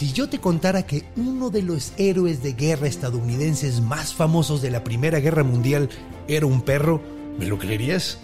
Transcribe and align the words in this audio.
Si 0.00 0.14
yo 0.14 0.30
te 0.30 0.38
contara 0.38 0.86
que 0.86 1.04
uno 1.18 1.50
de 1.50 1.60
los 1.60 1.92
héroes 1.98 2.42
de 2.42 2.54
guerra 2.54 2.86
estadounidenses 2.86 3.82
más 3.82 4.14
famosos 4.14 4.62
de 4.62 4.70
la 4.70 4.82
Primera 4.82 5.20
Guerra 5.20 5.44
Mundial 5.44 5.90
era 6.26 6.46
un 6.46 6.62
perro, 6.62 7.02
¿me 7.38 7.44
lo 7.44 7.58
creerías? 7.58 8.16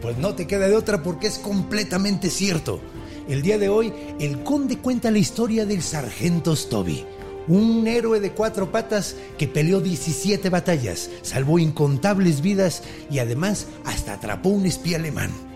Pues 0.00 0.16
no 0.16 0.34
te 0.34 0.46
queda 0.46 0.66
de 0.66 0.76
otra 0.76 1.02
porque 1.02 1.26
es 1.26 1.38
completamente 1.38 2.30
cierto. 2.30 2.80
El 3.28 3.42
día 3.42 3.58
de 3.58 3.68
hoy, 3.68 3.92
el 4.18 4.42
conde 4.44 4.78
cuenta 4.78 5.10
la 5.10 5.18
historia 5.18 5.66
del 5.66 5.82
sargento 5.82 6.56
Stoby, 6.56 7.04
un 7.48 7.86
héroe 7.86 8.18
de 8.18 8.32
cuatro 8.32 8.72
patas 8.72 9.14
que 9.36 9.46
peleó 9.46 9.82
17 9.82 10.48
batallas, 10.48 11.10
salvó 11.20 11.58
incontables 11.58 12.40
vidas 12.40 12.82
y 13.10 13.18
además 13.18 13.66
hasta 13.84 14.14
atrapó 14.14 14.48
un 14.48 14.64
espía 14.64 14.96
alemán. 14.96 15.49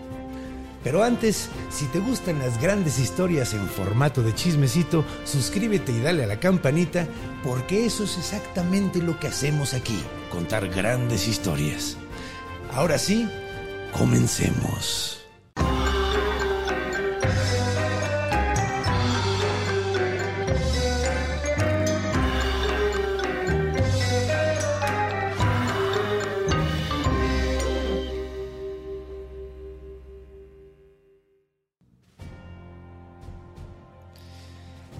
Pero 0.85 1.03
antes, 1.03 1.49
si 1.71 1.87
te 1.87 1.99
gustan 1.99 2.37
las 2.37 2.61
grandes 2.61 2.99
historias 2.99 3.55
en 3.55 3.67
formato 3.67 4.21
de 4.21 4.35
chismecito, 4.35 5.03
suscríbete 5.23 5.91
y 5.91 5.99
dale 5.99 6.25
a 6.25 6.27
la 6.27 6.39
campanita, 6.39 7.07
porque 7.43 7.87
eso 7.87 8.03
es 8.03 8.19
exactamente 8.19 9.01
lo 9.01 9.19
que 9.19 9.25
hacemos 9.25 9.73
aquí, 9.73 9.99
contar 10.29 10.69
grandes 10.69 11.27
historias. 11.27 11.97
Ahora 12.71 12.99
sí, 12.99 13.27
comencemos. 13.97 15.24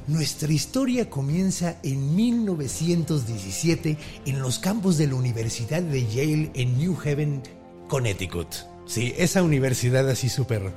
Nuestra 0.08 0.52
historia 0.54 1.10
comienza 1.10 1.78
en 1.82 2.16
1917 2.16 3.98
en 4.26 4.40
los 4.40 4.60
campos 4.60 4.98
de 4.98 5.08
la 5.08 5.16
Universidad 5.16 5.82
de 5.82 6.06
Yale 6.06 6.52
en 6.54 6.78
New 6.78 6.96
Haven, 7.04 7.42
Connecticut. 7.88 8.48
Sí, 8.86 9.14
esa 9.18 9.42
universidad 9.42 10.08
así 10.08 10.30
súper. 10.30 10.72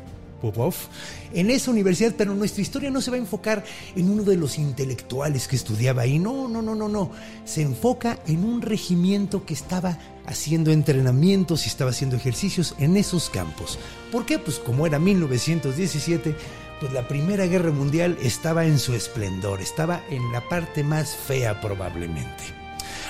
En 1.34 1.50
esa 1.50 1.70
universidad, 1.72 2.14
pero 2.16 2.32
nuestra 2.32 2.62
historia 2.62 2.90
no 2.90 3.00
se 3.00 3.10
va 3.10 3.16
a 3.16 3.20
enfocar 3.20 3.64
en 3.96 4.08
uno 4.08 4.22
de 4.22 4.36
los 4.36 4.56
intelectuales 4.58 5.48
que 5.48 5.56
estudiaba 5.56 6.02
ahí. 6.02 6.18
No, 6.18 6.48
no, 6.48 6.62
no, 6.62 6.76
no, 6.76 6.88
no. 6.88 7.10
Se 7.44 7.62
enfoca 7.62 8.20
en 8.26 8.44
un 8.44 8.62
regimiento 8.62 9.44
que 9.44 9.54
estaba 9.54 9.98
haciendo 10.26 10.70
entrenamientos 10.70 11.64
y 11.64 11.68
estaba 11.68 11.90
haciendo 11.90 12.16
ejercicios 12.16 12.76
en 12.78 12.96
esos 12.96 13.30
campos. 13.30 13.78
¿Por 14.12 14.26
qué? 14.26 14.38
Pues 14.38 14.58
como 14.58 14.86
era 14.86 15.00
1917 15.00 16.36
pues 16.80 16.92
la 16.92 17.08
Primera 17.08 17.46
Guerra 17.46 17.70
Mundial 17.70 18.16
estaba 18.22 18.64
en 18.64 18.78
su 18.78 18.94
esplendor, 18.94 19.60
estaba 19.60 20.02
en 20.10 20.32
la 20.32 20.48
parte 20.48 20.84
más 20.84 21.16
fea 21.16 21.60
probablemente. 21.60 22.44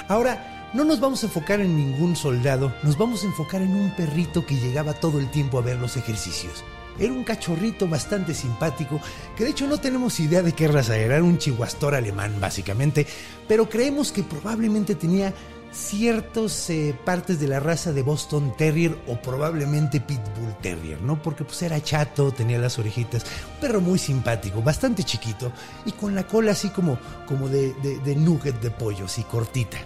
Ahora, 0.08 0.70
no 0.74 0.84
nos 0.84 1.00
vamos 1.00 1.22
a 1.22 1.26
enfocar 1.26 1.60
en 1.60 1.76
ningún 1.76 2.14
soldado, 2.16 2.74
nos 2.82 2.98
vamos 2.98 3.22
a 3.22 3.26
enfocar 3.26 3.62
en 3.62 3.74
un 3.74 3.90
perrito 3.96 4.44
que 4.44 4.56
llegaba 4.56 4.94
todo 4.94 5.18
el 5.18 5.30
tiempo 5.30 5.58
a 5.58 5.62
ver 5.62 5.78
los 5.78 5.96
ejercicios. 5.96 6.64
Era 6.98 7.12
un 7.12 7.24
cachorrito 7.24 7.86
bastante 7.86 8.34
simpático, 8.34 9.00
que 9.36 9.44
de 9.44 9.50
hecho 9.50 9.66
no 9.66 9.78
tenemos 9.78 10.18
idea 10.18 10.42
de 10.42 10.52
qué 10.52 10.66
raza 10.66 10.96
era, 10.96 11.16
era 11.16 11.24
un 11.24 11.38
chihuastor 11.38 11.94
alemán 11.94 12.34
básicamente, 12.40 13.06
pero 13.46 13.68
creemos 13.68 14.10
que 14.10 14.24
probablemente 14.24 14.94
tenía 14.94 15.32
ciertas 15.72 16.70
eh, 16.70 16.94
partes 17.04 17.40
de 17.40 17.48
la 17.48 17.60
raza 17.60 17.92
de 17.92 18.02
Boston 18.02 18.54
Terrier 18.56 18.96
o 19.06 19.16
probablemente 19.16 20.00
Pitbull 20.00 20.56
Terrier, 20.60 21.00
¿no? 21.00 21.22
Porque 21.22 21.44
pues 21.44 21.62
era 21.62 21.82
chato, 21.82 22.32
tenía 22.32 22.58
las 22.58 22.78
orejitas, 22.78 23.24
un 23.54 23.60
perro 23.60 23.80
muy 23.80 23.98
simpático, 23.98 24.62
bastante 24.62 25.04
chiquito 25.04 25.52
y 25.84 25.92
con 25.92 26.14
la 26.14 26.26
cola 26.26 26.52
así 26.52 26.70
como, 26.70 26.98
como 27.26 27.48
de, 27.48 27.74
de, 27.74 27.98
de 27.98 28.16
nugget 28.16 28.60
de 28.60 28.70
pollo, 28.70 29.06
así 29.06 29.22
cortita. 29.24 29.78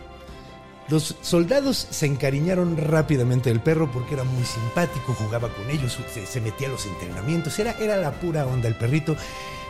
Los 0.88 1.16
soldados 1.22 1.86
se 1.90 2.06
encariñaron 2.06 2.76
rápidamente 2.76 3.50
del 3.50 3.60
perro 3.60 3.90
porque 3.90 4.14
era 4.14 4.24
muy 4.24 4.44
simpático, 4.44 5.14
jugaba 5.14 5.48
con 5.48 5.70
ellos, 5.70 5.98
se, 6.26 6.40
metía 6.40 6.68
a 6.68 6.72
los 6.72 6.86
entrenamientos, 6.86 7.58
era, 7.58 7.72
era 7.78 7.96
la 7.96 8.12
pura 8.12 8.46
onda 8.46 8.68
el 8.68 8.74
perrito. 8.76 9.16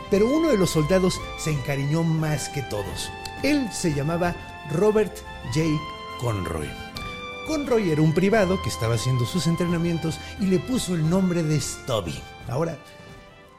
Pero 0.09 0.27
uno 0.27 0.49
de 0.49 0.57
los 0.57 0.71
soldados 0.71 1.19
se 1.39 1.51
encariñó 1.51 2.03
más 2.03 2.49
que 2.49 2.61
todos. 2.63 3.09
Él 3.41 3.69
se 3.71 3.93
llamaba 3.93 4.35
Robert 4.71 5.15
J. 5.53 5.61
Conroy. 6.23 6.69
Conroy 7.47 7.91
era 7.91 8.01
un 8.01 8.13
privado 8.13 8.61
que 8.61 8.69
estaba 8.69 8.95
haciendo 8.95 9.25
sus 9.25 9.45
entrenamientos 9.45 10.17
y 10.39 10.45
le 10.45 10.57
puso 10.57 10.95
el 10.95 11.09
nombre 11.09 11.43
de 11.43 11.59
Stubby. 11.59 12.15
Ahora, 12.47 12.77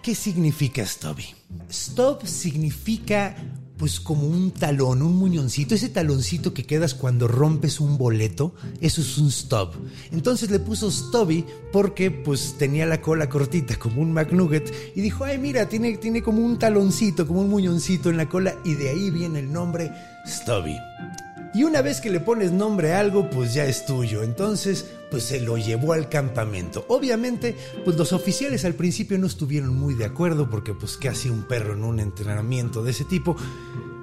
¿qué 0.03 0.15
significa 0.15 0.87
Stubby? 0.87 1.27
Stub 1.71 2.27
significa 2.27 3.37
pues 3.77 4.01
como 4.01 4.27
un 4.27 4.51
talón, 4.51 5.03
un 5.03 5.15
muñoncito, 5.17 5.75
ese 5.75 5.91
taloncito 5.91 6.55
que 6.55 6.65
quedas 6.65 6.95
cuando 6.95 7.29
rompes 7.29 7.81
un 7.81 7.99
boleto, 7.99 8.55
eso 8.81 9.03
es 9.03 9.19
un 9.19 9.31
stub. 9.31 9.73
Entonces 10.11 10.51
le 10.51 10.59
puso 10.59 10.91
Stubby 10.91 11.45
porque 11.71 12.11
pues 12.11 12.55
tenía 12.57 12.87
la 12.87 13.03
cola 13.03 13.29
cortita 13.29 13.77
como 13.79 14.01
un 14.01 14.15
McNugget 14.15 14.73
y 14.97 15.03
dijo, 15.03 15.25
ay 15.25 15.37
mira, 15.37 15.69
tiene, 15.69 15.99
tiene 15.99 16.23
como 16.23 16.41
un 16.41 16.59
taloncito, 16.59 17.27
como 17.27 17.43
un 17.43 17.51
muñoncito 17.51 18.09
en 18.09 18.17
la 18.17 18.29
cola 18.29 18.55
y 18.65 18.73
de 18.73 18.89
ahí 18.89 19.11
viene 19.11 19.41
el 19.41 19.53
nombre 19.53 19.93
Stubby. 20.27 20.79
Y 21.55 21.63
una 21.63 21.83
vez 21.83 22.01
que 22.01 22.11
le 22.11 22.19
pones 22.19 22.51
nombre 22.51 22.93
a 22.93 22.99
algo, 22.99 23.31
pues 23.31 23.55
ya 23.55 23.65
es 23.65 23.87
tuyo. 23.87 24.25
Entonces, 24.25 24.87
pues 25.11 25.23
se 25.23 25.41
lo 25.41 25.57
llevó 25.57 25.93
al 25.93 26.09
campamento. 26.09 26.85
Obviamente, 26.89 27.55
pues 27.85 27.97
los 27.97 28.13
oficiales 28.13 28.65
al 28.65 28.75
principio 28.75 29.17
no 29.19 29.29
estuvieron 29.29 29.77
muy 29.77 29.95
de 29.95 30.05
acuerdo 30.05 30.51
porque 30.51 30.75
pues 30.75 30.97
qué 30.97 31.15
un 31.31 31.45
perro 31.45 31.75
en 31.75 31.85
un 31.85 32.01
entrenamiento 32.01 32.83
de 32.83 32.91
ese 32.91 33.05
tipo. 33.05 33.37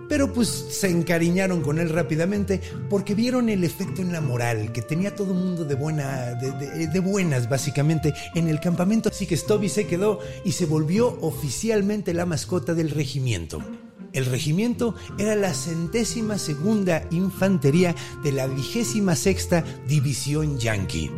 Pero 0.08 0.32
pues 0.32 0.48
se 0.48 0.90
encariñaron 0.90 1.62
con 1.62 1.80
él 1.80 1.90
rápidamente 1.90 2.62
porque 2.90 3.16
vieron 3.16 3.50
el 3.50 3.66
efecto 3.66 4.02
en 4.02 4.14
la 4.14 4.22
moral 4.22 4.72
que 4.72 4.82
tenía 4.82 5.14
todo 5.14 5.34
el 5.34 5.40
mundo 5.40 5.66
de, 5.66 5.76
buena, 5.76 6.34
de 6.36 7.00
buenas 7.00 7.50
básicamente 7.50 8.14
en 8.34 8.48
el 8.48 8.62
campamento. 8.62 9.10
Así 9.10 9.26
que 9.26 9.36
Stubby 9.36 9.68
se 9.68 9.88
quedó 9.88 10.20
y 10.46 10.54
se 10.54 10.66
volvió 10.66 11.18
oficialmente 11.20 12.14
la 12.14 12.26
mascota 12.26 12.74
del 12.74 12.92
regimiento. 12.92 13.62
El 14.14 14.26
regimiento 14.26 14.94
era 15.18 15.36
la 15.36 15.54
centésima 15.54 16.38
segunda 16.38 17.08
infantería 17.12 17.96
de 18.24 18.32
la 18.32 18.48
vigésima 18.48 19.16
sexta 19.16 19.64
división 19.88 20.60
yankee. 20.60 21.12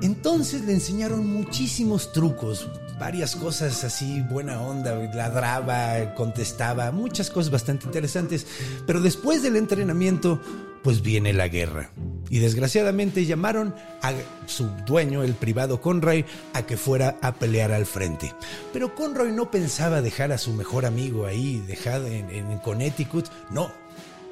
Entonces 0.00 0.64
le 0.64 0.72
enseñaron 0.72 1.26
muchísimos 1.26 2.12
trucos, 2.12 2.68
varias 2.98 3.36
cosas 3.36 3.84
así, 3.84 4.22
buena 4.22 4.60
onda, 4.60 4.94
ladraba, 5.14 6.14
contestaba, 6.14 6.90
muchas 6.92 7.30
cosas 7.30 7.50
bastante 7.50 7.86
interesantes. 7.86 8.46
Pero 8.86 9.00
después 9.00 9.42
del 9.42 9.56
entrenamiento, 9.56 10.40
pues 10.82 11.02
viene 11.02 11.32
la 11.32 11.48
guerra. 11.48 11.90
Y 12.30 12.38
desgraciadamente 12.38 13.26
llamaron 13.26 13.74
a 14.02 14.12
su 14.46 14.66
dueño, 14.86 15.22
el 15.22 15.34
privado 15.34 15.80
Conroy, 15.80 16.24
a 16.52 16.62
que 16.62 16.76
fuera 16.76 17.16
a 17.22 17.34
pelear 17.34 17.72
al 17.72 17.86
frente. 17.86 18.32
Pero 18.72 18.94
Conroy 18.94 19.32
no 19.32 19.50
pensaba 19.50 20.02
dejar 20.02 20.32
a 20.32 20.38
su 20.38 20.52
mejor 20.52 20.86
amigo 20.86 21.26
ahí, 21.26 21.62
dejado 21.66 22.06
en, 22.06 22.30
en 22.30 22.58
Connecticut, 22.58 23.26
no, 23.50 23.70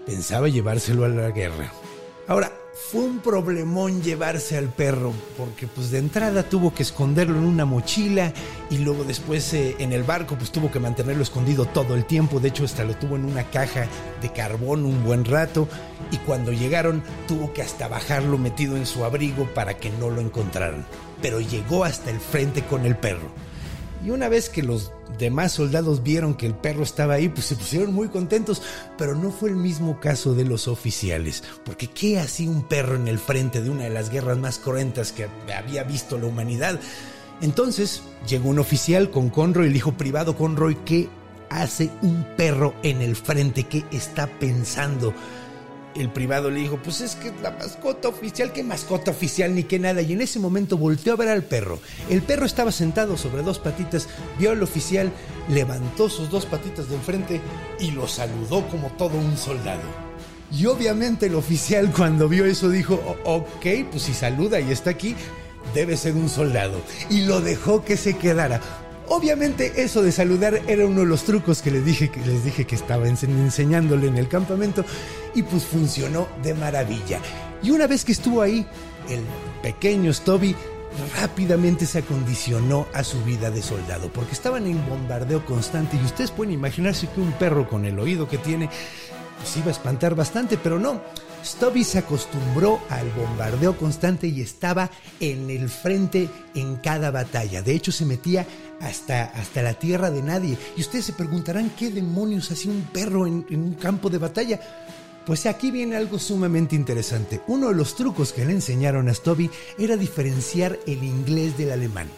pensaba 0.07 0.49
llevárselo 0.49 1.05
a 1.05 1.09
la 1.09 1.31
guerra. 1.31 1.73
Ahora, 2.29 2.53
fue 2.75 3.03
un 3.03 3.21
problemón 3.21 4.03
llevarse 4.03 4.57
al 4.57 4.69
perro, 4.69 5.13
porque 5.37 5.67
pues 5.67 5.91
de 5.91 5.99
entrada 5.99 6.43
tuvo 6.43 6.75
que 6.75 6.83
esconderlo 6.83 7.37
en 7.39 7.45
una 7.45 7.65
mochila 7.65 8.33
y 8.71 8.79
luego 8.79 9.05
después 9.05 9.53
eh, 9.53 9.77
en 9.79 9.93
el 9.93 10.03
barco 10.03 10.37
pues 10.37 10.51
tuvo 10.51 10.71
que 10.71 10.81
mantenerlo 10.81 11.23
escondido 11.23 11.67
todo 11.67 11.95
el 11.95 12.07
tiempo, 12.07 12.41
de 12.41 12.49
hecho 12.49 12.65
hasta 12.65 12.85
lo 12.85 12.95
tuvo 12.97 13.17
en 13.17 13.25
una 13.25 13.45
caja 13.45 13.87
de 14.21 14.33
carbón 14.33 14.85
un 14.85 15.05
buen 15.05 15.25
rato 15.25 15.69
y 16.11 16.17
cuando 16.19 16.53
llegaron 16.53 17.03
tuvo 17.29 17.53
que 17.53 17.63
hasta 17.63 17.89
bajarlo 17.89 18.39
metido 18.39 18.77
en 18.77 18.87
su 18.87 19.05
abrigo 19.05 19.47
para 19.55 19.77
que 19.77 19.91
no 19.91 20.09
lo 20.09 20.21
encontraran, 20.21 20.87
pero 21.21 21.41
llegó 21.41 21.85
hasta 21.85 22.11
el 22.11 22.21
frente 22.21 22.63
con 22.63 22.87
el 22.87 22.97
perro. 22.97 23.52
Y 24.05 24.11
una 24.11 24.29
vez 24.29 24.49
que 24.49 24.63
los 24.63 24.91
demás 25.19 25.53
soldados 25.53 26.03
vieron 26.03 26.35
que 26.35 26.47
el 26.47 26.55
perro 26.55 26.83
estaba 26.83 27.15
ahí, 27.15 27.29
pues 27.29 27.47
se 27.47 27.55
pusieron 27.55 27.95
muy 27.95 28.09
contentos, 28.09 28.63
pero 28.99 29.15
no 29.15 29.31
fue 29.31 29.51
el 29.51 29.57
mismo 29.57 30.01
caso 30.01 30.35
de 30.35 30.45
los 30.45 30.67
oficiales, 30.67 31.45
porque 31.65 31.87
¿qué 31.87 32.19
hacía 32.19 32.51
un 32.51 32.63
perro 32.63 32.97
en 32.97 33.07
el 33.07 33.19
frente 33.19 33.63
de 33.63 33.71
una 33.71 33.85
de 33.85 33.91
las 33.91 34.11
guerras 34.11 34.39
más 34.39 34.59
cruentas 34.59 35.13
que 35.13 35.29
había 35.55 35.85
visto 35.85 36.19
la 36.19 36.27
humanidad? 36.27 36.81
Entonces 37.41 38.03
llegó 38.27 38.49
un 38.49 38.59
oficial 38.59 39.11
con 39.11 39.31
Conroy 39.31 39.67
y 39.67 39.69
le 39.69 39.75
dijo, 39.75 39.93
privado 39.93 40.37
Conroy, 40.37 40.77
¿qué 40.85 41.09
hace 41.51 41.91
un 42.01 42.27
perro 42.37 42.75
en 42.83 43.03
el 43.03 43.15
frente? 43.15 43.65
¿Qué 43.65 43.85
está 43.93 44.27
pensando? 44.27 45.15
El 45.95 46.11
privado 46.11 46.51
le 46.51 46.61
dijo, 46.61 46.79
pues 46.83 47.01
es 47.01 47.17
que 47.17 47.33
la 47.43 47.51
mascota 47.51 48.09
oficial, 48.09 48.53
¿qué 48.53 48.63
mascota 48.63 49.11
oficial 49.11 49.55
ni 49.55 49.65
qué 49.65 49.79
nada? 49.79 50.03
Y 50.03 50.13
en 50.13 50.21
ese 50.21 50.39
momento 50.39 50.77
volteó 50.77 51.13
a 51.13 51.17
ver 51.17 51.29
al 51.29 51.43
perro. 51.43 51.79
El 52.09 52.23
perro 52.23 52.47
estaba 52.47 52.73
sentado 52.73 53.17
sobre 53.17 53.43
dos 53.43 53.59
patitas, 53.59 54.09
vio 54.39 54.53
al 54.53 54.63
oficial, 54.63 55.13
levantó 55.49 56.09
sus 56.09 56.31
dos 56.31 56.47
patitas 56.47 56.89
de 56.89 56.97
enfrente 56.97 57.41
y 57.79 57.91
lo 57.91 58.07
saludó 58.09 58.67
como 58.69 58.89
todo 58.93 59.17
un 59.19 59.37
soldado. 59.37 59.83
Y 60.51 60.67
obviamente 60.67 61.27
el 61.27 61.35
oficial 61.35 61.91
cuando 61.91 62.29
vio 62.29 62.45
eso 62.45 62.69
dijo, 62.69 63.01
ok, 63.25 63.67
pues 63.91 64.03
si 64.03 64.13
saluda 64.13 64.61
y 64.61 64.71
está 64.71 64.91
aquí, 64.91 65.17
debe 65.75 65.97
ser 65.97 66.15
un 66.15 66.29
soldado. 66.29 66.81
Y 67.09 67.23
lo 67.23 67.41
dejó 67.41 67.85
que 67.85 67.97
se 67.97 68.17
quedara. 68.17 68.61
Obviamente 69.09 69.83
eso 69.83 70.03
de 70.03 70.13
saludar 70.13 70.61
era 70.67 70.87
uno 70.87 71.01
de 71.01 71.07
los 71.07 71.25
trucos 71.25 71.61
que 71.63 71.71
les 71.71 71.85
dije 71.85 72.11
que, 72.11 72.21
les 72.21 72.45
dije 72.45 72.67
que 72.67 72.75
estaba 72.75 73.07
enseñándole 73.09 74.07
en 74.07 74.17
el 74.17 74.29
campamento 74.29 74.85
y 75.35 75.43
pues 75.43 75.65
funcionó 75.65 76.29
de 76.43 76.55
maravilla. 76.55 77.21
Y 77.63 77.71
una 77.71 77.87
vez 77.87 78.05
que 78.05 78.13
estuvo 78.13 78.43
ahí, 78.43 78.67
el 79.09 79.21
pequeño 79.63 80.13
Stubby 80.13 80.57
rápidamente 81.21 81.87
se 81.87 81.99
acondicionó 81.99 82.87
a 82.93 83.05
su 83.05 83.23
vida 83.25 83.51
de 83.51 83.63
soldado, 83.63 84.13
porque 84.13 84.33
estaban 84.33 84.67
en 84.67 84.87
bombardeo 84.89 85.45
constante 85.45 85.97
y 85.97 86.05
ustedes 86.05 86.31
pueden 86.31 86.53
imaginarse 86.53 87.09
que 87.09 87.21
un 87.21 87.33
perro 87.33 87.69
con 87.69 87.85
el 87.85 87.99
oído 87.99 88.29
que 88.29 88.39
tiene 88.39 88.69
pues 89.43 89.57
iba 89.57 89.67
a 89.67 89.73
espantar 89.73 90.15
bastante, 90.15 90.57
pero 90.57 90.79
no. 90.79 91.01
Stubby 91.45 91.83
se 91.83 91.99
acostumbró 91.99 92.81
al 92.89 93.11
bombardeo 93.11 93.77
constante 93.77 94.29
y 94.29 94.41
estaba 94.41 94.89
en 95.19 95.51
el 95.51 95.69
frente 95.69 96.29
en 96.55 96.77
cada 96.77 97.11
batalla. 97.11 97.61
De 97.61 97.75
hecho, 97.75 97.91
se 97.91 98.07
metía 98.07 98.47
hasta, 98.81 99.25
hasta 99.25 99.63
la 99.63 99.75
tierra 99.75 100.13
de 100.13 100.23
nadie. 100.23 100.57
Y 100.77 100.83
ustedes 100.83 101.07
se 101.07 101.13
preguntarán 101.13 101.71
qué 101.71 101.91
demonios 101.91 102.53
hacía 102.53 102.71
un 102.71 102.83
perro 102.93 103.27
en, 103.27 103.45
en 103.51 103.63
un 103.63 103.75
campo 103.75 104.09
de 104.09 104.19
batalla. 104.19 104.61
Pues 105.27 105.47
aquí 105.47 105.73
viene 105.73 105.97
algo 105.97 106.21
sumamente 106.21 106.77
interesante. 106.77 107.41
Uno 107.49 107.69
de 107.69 107.75
los 107.75 107.97
trucos 107.97 108.33
que 108.33 108.45
le 108.45 108.53
enseñaron 108.53 109.09
a 109.09 109.15
Stubby 109.15 109.51
era 109.77 109.97
diferenciar 109.97 110.79
el 110.87 111.03
inglés 111.03 111.59
del 111.59 111.73
alemán 111.73 112.09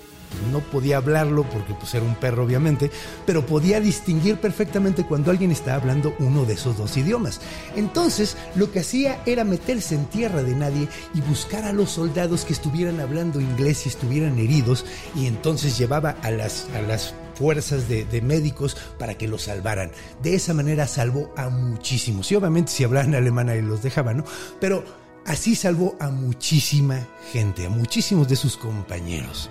no 0.50 0.60
podía 0.60 0.98
hablarlo 0.98 1.44
porque 1.44 1.74
pues 1.74 1.94
era 1.94 2.04
un 2.04 2.14
perro 2.14 2.44
obviamente, 2.44 2.90
pero 3.26 3.46
podía 3.46 3.80
distinguir 3.80 4.36
perfectamente 4.36 5.04
cuando 5.04 5.30
alguien 5.30 5.50
estaba 5.50 5.76
hablando 5.76 6.14
uno 6.18 6.44
de 6.44 6.54
esos 6.54 6.76
dos 6.78 6.96
idiomas. 6.96 7.40
Entonces 7.76 8.36
lo 8.54 8.70
que 8.70 8.80
hacía 8.80 9.22
era 9.26 9.44
meterse 9.44 9.94
en 9.94 10.06
tierra 10.06 10.42
de 10.42 10.54
nadie 10.54 10.88
y 11.14 11.20
buscar 11.22 11.64
a 11.64 11.72
los 11.72 11.90
soldados 11.90 12.44
que 12.44 12.52
estuvieran 12.52 13.00
hablando 13.00 13.40
inglés 13.40 13.86
y 13.86 13.88
estuvieran 13.88 14.38
heridos 14.38 14.84
y 15.14 15.26
entonces 15.26 15.78
llevaba 15.78 16.16
a 16.22 16.30
las, 16.30 16.66
a 16.74 16.82
las 16.82 17.14
fuerzas 17.34 17.88
de, 17.88 18.04
de, 18.04 18.22
médicos 18.22 18.76
para 18.98 19.14
que 19.14 19.28
los 19.28 19.42
salvaran. 19.42 19.90
De 20.22 20.34
esa 20.34 20.54
manera 20.54 20.86
salvó 20.86 21.32
a 21.36 21.48
muchísimos. 21.48 22.30
Y 22.30 22.36
obviamente 22.36 22.70
si 22.70 22.84
hablaban 22.84 23.14
alemán 23.14 23.48
ahí 23.48 23.60
los 23.60 23.82
dejaban, 23.82 24.18
¿no? 24.18 24.24
Pero 24.60 24.84
así 25.26 25.54
salvó 25.54 25.96
a 26.00 26.10
muchísima 26.10 27.06
gente, 27.32 27.66
a 27.66 27.70
muchísimos 27.70 28.28
de 28.28 28.36
sus 28.36 28.56
compañeros. 28.56 29.50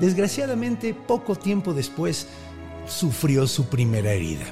Desgraciadamente, 0.00 0.94
poco 0.94 1.36
tiempo 1.36 1.74
después, 1.74 2.26
sufrió 2.86 3.46
su 3.46 3.66
primera 3.66 4.12
herida. 4.12 4.44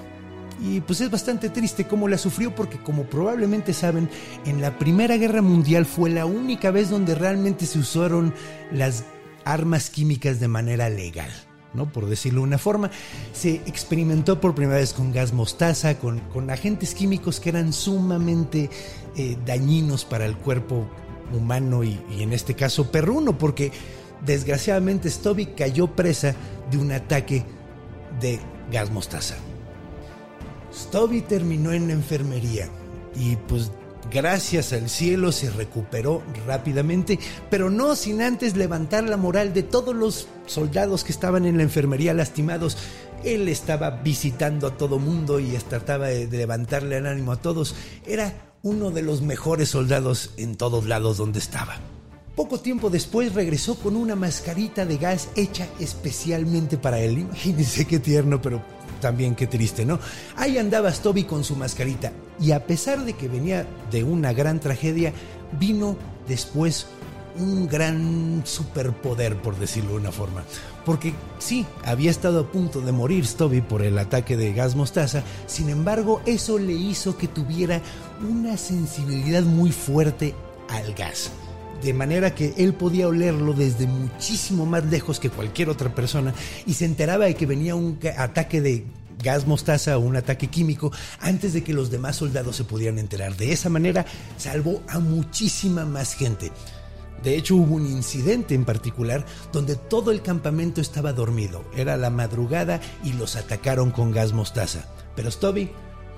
Y 0.63 0.81
pues 0.81 1.01
es 1.01 1.11
bastante 1.11 1.49
triste 1.49 1.87
cómo 1.87 2.07
la 2.07 2.19
sufrió 2.19 2.55
porque 2.55 2.79
como 2.79 3.05
probablemente 3.05 3.73
saben, 3.73 4.11
en 4.45 4.61
la 4.61 4.79
Primera 4.79 5.17
Guerra 5.17 5.41
Mundial 5.41 5.87
fue 5.87 6.11
la 6.11 6.27
única 6.27 6.71
vez 6.71 6.91
donde 6.91 7.15
realmente 7.15 7.65
se 7.65 7.79
usaron 7.79 8.35
las 8.71 9.05
armas 9.45 9.89
químicas 9.89 10.39
de 10.39 10.49
manera 10.49 10.91
legal. 10.91 11.31
¿No? 11.75 11.91
Por 11.93 12.07
decirlo 12.07 12.41
de 12.41 12.49
una 12.49 12.59
forma, 12.59 12.91
se 13.33 13.55
experimentó 13.67 14.41
por 14.41 14.55
primera 14.55 14.79
vez 14.79 14.93
con 14.93 15.13
gas 15.13 15.33
mostaza, 15.33 15.99
con, 15.99 16.21
agentes 16.51 16.95
químicos 16.95 17.41
que 17.41 17.51
eran 17.51 17.73
sumamente 17.73 18.71
eh, 19.17 19.37
dañinos 19.47 20.05
para 20.05 20.27
el 20.27 20.37
cuerpo 20.37 20.89
humano 21.33 21.85
y, 21.85 21.99
en 22.19 22.33
este 22.33 22.55
caso 22.55 22.91
perruno, 22.91 23.39
porque 23.39 23.73
desgraciadamente 24.25 25.11
Stubby 25.11 25.47
cayó 25.47 25.89
presa 25.89 26.35
de 26.71 26.79
un 26.79 26.93
ataque 26.93 27.45
de 28.21 28.41
gas 28.71 28.91
mostaza. 28.91 29.37
Terminó 31.29 31.73
en 31.73 31.89
la 31.89 31.93
enfermería 31.93 32.69
y 33.15 33.37
pues 33.37 33.71
gracias 34.11 34.73
al 34.73 34.89
cielo 34.89 35.33
se 35.33 35.51
recuperó 35.51 36.23
rápidamente, 36.47 37.19
pero 37.49 37.71
no 37.71 37.97
sin 37.97 38.21
antes 38.21 38.57
levantar 38.57 39.05
la 39.05 39.17
moral 39.17 39.55
de 39.55 39.63
todos 39.63 39.95
los 39.95 40.29
soldados 40.47 41.05
que 41.05 41.13
estaban 41.13 41.47
en 41.47 41.57
la 41.57 41.63
enfermería 41.63 42.15
lastimados. 42.15 42.77
Él 43.25 43.49
estaba 43.49 43.91
visitando 43.91 44.67
a 44.67 44.77
todo 44.77 44.99
mundo 44.99 45.41
y 45.41 45.51
trataba 45.69 46.09
de 46.09 46.27
levantarle 46.27 46.97
el 46.97 47.07
ánimo 47.07 47.33
a 47.33 47.37
todos. 47.37 47.75
Era 48.07 48.35
uno 48.63 48.91
de 48.91 49.03
los 49.03 49.23
mejores 49.23 49.71
soldados 49.71 50.31
en 50.37 50.57
todos 50.57 50.87
lados 50.87 51.17
donde 51.17 51.39
estaba. 51.39 51.77
Poco 52.37 52.61
tiempo 52.61 52.89
después 52.89 53.35
regresó 53.35 53.75
con 53.75 53.97
una 53.97 54.17
mascarita 54.17 54.87
de 54.87 54.97
gas 54.97 55.29
hecha 55.37 55.69
especialmente 55.79 56.79
para 56.79 56.99
él. 56.99 57.19
Imagínense 57.19 57.87
qué 57.87 57.99
tierno, 57.99 58.41
pero 58.41 58.63
también 59.01 59.35
qué 59.35 59.47
triste, 59.47 59.85
¿no? 59.85 59.99
Ahí 60.37 60.59
andaba 60.59 60.93
Stubby 60.93 61.25
con 61.25 61.45
su 61.45 61.57
mascarita 61.57 62.13
y 62.41 62.53
a 62.53 62.67
pesar 62.67 63.05
de 63.05 63.15
que 63.15 63.29
venía 63.29 63.67
de 63.91 64.05
una 64.05 64.33
gran 64.33 64.61
tragedia, 64.61 65.13
vino 65.59 65.97
después 66.29 66.87
un 67.39 67.69
gran 67.69 68.43
superpoder, 68.45 69.37
por 69.37 69.59
decirlo 69.59 69.93
de 69.93 69.97
una 69.99 70.13
forma. 70.13 70.45
Porque 70.85 71.15
sí, 71.39 71.67
había 71.85 72.11
estado 72.11 72.41
a 72.41 72.53
punto 72.53 72.81
de 72.81 72.93
morir 72.93 73.27
Stubby 73.27 73.61
por 73.61 73.83
el 73.83 73.99
ataque 73.99 74.37
de 74.37 74.53
gas 74.53 74.77
mostaza, 74.77 75.23
sin 75.47 75.69
embargo, 75.69 76.21
eso 76.27 76.59
le 76.59 76.73
hizo 76.73 77.17
que 77.17 77.29
tuviera 77.29 77.81
una 78.29 78.57
sensibilidad 78.57 79.43
muy 79.43 79.73
fuerte 79.73 80.35
al 80.69 80.95
gas 80.95 81.31
de 81.83 81.95
manera 81.95 82.35
que 82.35 82.55
él 82.57 82.75
podía 82.75 83.09
olerlo 83.09 83.53
desde 83.53 83.87
muchísimo 83.87 84.67
más 84.67 84.85
lejos 84.87 85.21
que 85.21 85.31
cualquier 85.31 85.69
otra 85.69 85.95
persona 85.95 86.35
y 86.67 86.75
se 86.75 86.85
enteraba 86.85 87.27
de 87.27 87.35
que 87.35 87.47
venía 87.47 87.75
un 87.75 87.99
ataque 88.17 88.61
de 88.61 88.85
gas 89.23 89.47
mostaza 89.47 89.99
o 89.99 90.01
un 90.01 90.17
ataque 90.17 90.49
químico 90.49 90.93
antes 91.21 91.53
de 91.53 91.63
que 91.63 91.75
los 91.75 91.91
demás 91.91 92.17
soldados 92.17 92.57
se 92.57 92.65
pudieran 92.65 92.99
enterar. 92.99 93.37
De 93.37 93.53
esa 93.53 93.69
manera 93.69 94.07
salvó 94.37 94.83
a 94.89 94.99
muchísima 94.99 95.85
más 95.85 96.15
gente. 96.15 96.53
De 97.23 97.37
hecho, 97.37 97.57
hubo 97.57 97.75
un 97.75 97.87
incidente 97.87 98.55
en 98.55 98.65
particular 98.65 99.27
donde 99.53 99.77
todo 99.77 100.11
el 100.11 100.23
campamento 100.23 100.81
estaba 100.81 101.13
dormido. 101.13 101.65
Era 101.77 101.99
la 101.99 102.09
madrugada 102.09 102.81
y 103.05 103.13
los 103.13 103.37
atacaron 103.37 103.91
con 103.91 104.11
gas 104.11 104.33
mostaza. 104.33 104.87
Pero 105.17 105.31
Stubby 105.31 105.71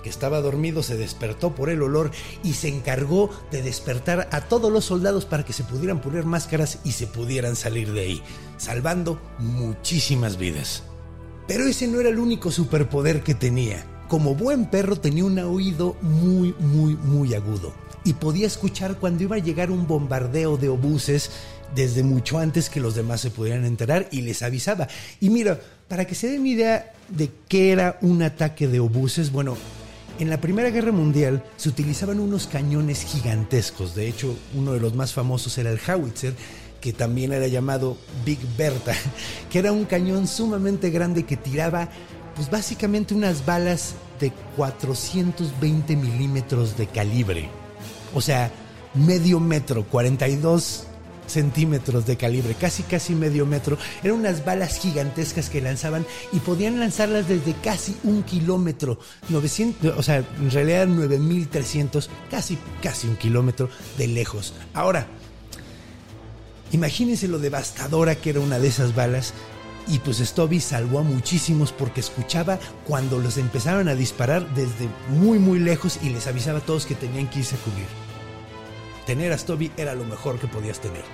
que 0.03 0.11
estaba 0.11 0.41
dormido, 0.41 0.83
se 0.83 0.97
despertó 0.97 1.55
por 1.55 1.71
el 1.71 1.83
olor 1.83 2.11
y 2.43 2.55
se 2.55 2.69
encargó 2.69 3.31
de 3.51 3.63
despertar 3.63 4.29
a 4.33 4.43
todos 4.43 4.73
los 4.73 4.85
soldados 4.85 5.25
para 5.25 5.45
que 5.45 5.53
se 5.53 5.65
pudieran 5.65 6.01
poner 6.01 6.25
máscaras 6.25 6.79
y 6.85 6.93
se 6.93 7.07
pudieran 7.07 7.57
salir 7.57 7.93
de 7.93 8.01
ahí, 8.01 8.23
salvando 8.59 9.21
muchísimas 9.39 10.37
vidas. 10.37 10.83
Pero 11.47 11.67
ese 11.67 11.87
no 11.87 12.01
era 12.01 12.09
el 12.09 12.19
único 12.19 12.51
superpoder 12.51 13.23
que 13.23 13.35
tenía. 13.35 13.85
Como 14.09 14.35
buen 14.35 14.67
perro 14.71 14.97
tenía 14.97 15.25
un 15.25 15.39
oído 15.39 15.97
muy, 16.03 16.55
muy, 16.59 16.97
muy 16.97 17.35
agudo 17.35 17.73
y 18.05 18.15
podía 18.15 18.47
escuchar 18.47 18.97
cuando 18.97 19.23
iba 19.23 19.37
a 19.37 19.41
llegar 19.41 19.71
un 19.71 19.87
bombardeo 19.87 20.57
de 20.57 20.69
obuses 20.69 21.31
desde 21.75 22.03
mucho 22.03 22.39
antes 22.39 22.69
que 22.69 22.81
los 22.81 22.95
demás 22.95 23.21
se 23.21 23.31
pudieran 23.31 23.65
enterar 23.65 24.09
y 24.11 24.23
les 24.23 24.43
avisaba. 24.43 24.89
Y 25.21 25.31
mira, 25.31 25.61
para 25.89 26.05
que 26.05 26.15
se 26.15 26.29
den 26.29 26.47
idea 26.47 26.93
de 27.09 27.31
qué 27.49 27.73
era 27.73 27.99
un 28.03 28.23
ataque 28.23 28.69
de 28.69 28.81
obuses, 28.81 29.33
bueno, 29.33 29.57
En 30.19 30.31
la 30.31 30.41
Primera 30.41 30.71
Guerra 30.71 30.93
Mundial 30.93 31.43
se 31.57 31.69
utilizaban 31.69 32.21
unos 32.21 32.47
cañones 32.47 33.03
gigantescos, 33.05 33.95
de 33.95 34.09
hecho 34.09 34.37
uno 34.55 34.73
de 34.73 34.81
los 34.81 34.95
más 34.95 35.13
famosos 35.13 35.57
era 35.59 35.71
el 35.71 35.81
Howitzer, 35.81 36.35
que 36.81 36.93
también 36.93 37.33
era 37.33 37.47
llamado 37.47 37.97
Big 38.25 38.39
Bertha, 38.57 38.95
que 39.51 39.59
era 39.59 39.73
un 39.73 39.85
cañón 39.85 40.27
sumamente 40.27 40.91
grande 40.91 41.25
que 41.25 41.37
tiraba 41.37 41.89
pues 42.35 42.51
básicamente 42.51 43.15
unas 43.15 43.45
balas 43.45 43.95
de 44.21 44.33
420 44.57 45.97
milímetros 45.97 46.77
de 46.77 46.87
calibre. 46.87 47.49
O 48.15 48.21
sea, 48.21 48.51
medio 48.95 49.41
metro, 49.41 49.85
42 49.85 50.87
centímetros 51.27 52.07
de 52.07 52.17
calibre, 52.17 52.55
casi 52.55 52.83
casi 52.83 53.15
medio 53.15 53.47
metro. 53.47 53.79
Eran 54.03 54.19
unas 54.19 54.45
balas 54.45 54.79
gigantescas 54.79 55.51
que 55.51 55.61
lanzaban 55.61 56.07
y 56.33 56.39
podían 56.41 56.81
lanzarlas 56.81 57.29
desde 57.29 57.55
casi 57.55 57.97
un 58.05 58.23
kilómetro, 58.23 58.99
900, 59.29 59.97
o 59.97 60.03
sea, 60.03 60.19
en 60.19 60.51
realidad 60.51 60.87
9300, 60.87 62.11
casi 62.31 62.59
casi 62.83 63.09
un 63.09 63.17
kilómetro 63.17 63.69
de 63.99 64.09
lejos. 64.09 64.55
Ahora, 64.75 65.07
imagínense 66.73 67.29
lo 67.29 67.39
devastadora 67.39 68.15
que 68.15 68.31
era 68.31 68.41
una 68.41 68.59
de 68.59 68.69
esas 68.69 68.95
balas. 68.95 69.35
Y 69.89 69.99
pues 69.99 70.19
Stubby 70.19 70.61
salvó 70.61 71.01
a 71.01 71.03
muchísimos 71.03 71.73
porque 71.73 71.99
escuchaba 71.99 72.61
cuando 72.87 73.19
los 73.19 73.37
empezaban 73.37 73.89
a 73.89 73.97
disparar 73.97 74.49
desde 74.55 74.89
muy 75.09 75.41
muy 75.41 75.59
lejos 75.59 75.99
y 76.05 76.11
les 76.11 76.29
avisaba 76.29 76.59
a 76.59 76.63
todos 76.63 76.87
que 76.87 76.95
tenían 76.95 77.29
que 77.29 77.41
irse 77.41 77.57
a 77.57 77.59
cubrir 77.59 78.02
tener 79.07 79.33
a 79.33 79.39
Stubby 79.39 79.73
era 79.77 79.95
lo 79.95 80.05
mejor 80.05 80.39
que 80.39 80.49
podías 80.49 80.81
tener. 80.81 81.05